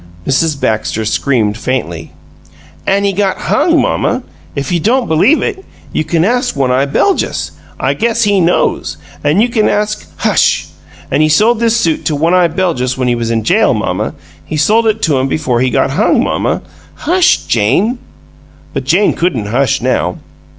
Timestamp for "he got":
3.03-3.37, 15.61-15.91